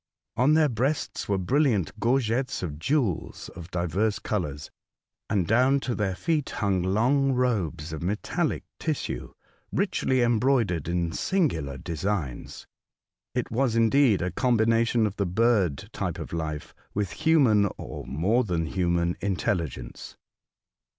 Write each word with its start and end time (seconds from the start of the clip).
On 0.35 0.55
their 0.55 0.67
breasts 0.67 1.29
were 1.29 1.37
brilliant 1.37 1.99
gorgets 1.99 2.63
of 2.63 2.79
jew^els 2.79 3.51
of 3.51 3.69
divers 3.69 4.17
colours, 4.17 4.71
and 5.29 5.45
down 5.45 5.79
to 5.81 5.93
their 5.93 6.15
feet 6.15 6.49
hung 6.49 6.81
long 6.81 7.33
robes 7.33 7.93
of 7.93 8.01
metallic 8.01 8.63
tissue, 8.79 9.35
richly 9.71 10.23
embroidered 10.23 10.87
in 10.87 11.11
singular 11.11 11.77
designs. 11.77 12.65
It 13.35 13.51
was 13.51 13.75
indeed 13.75 14.23
a 14.23 14.31
combination 14.31 15.05
of 15.05 15.17
the 15.17 15.27
bird 15.27 15.87
type 15.93 16.17
of 16.17 16.33
life 16.33 16.73
with 16.95 17.11
human, 17.11 17.69
or 17.77 18.03
more 18.07 18.43
than 18.43 18.65
human, 18.65 19.15
intelligence. 19.21 20.17